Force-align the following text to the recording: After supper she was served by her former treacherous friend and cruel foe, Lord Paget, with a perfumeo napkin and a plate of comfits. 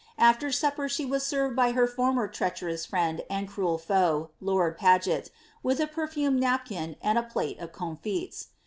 After 0.17 0.51
supper 0.51 0.89
she 0.89 1.05
was 1.05 1.23
served 1.23 1.55
by 1.55 1.73
her 1.73 1.85
former 1.85 2.27
treacherous 2.27 2.87
friend 2.87 3.21
and 3.29 3.47
cruel 3.47 3.77
foe, 3.77 4.31
Lord 4.41 4.75
Paget, 4.75 5.29
with 5.61 5.79
a 5.79 5.85
perfumeo 5.85 6.31
napkin 6.39 6.95
and 7.03 7.19
a 7.19 7.23
plate 7.23 7.59
of 7.59 7.71
comfits. 7.71 8.47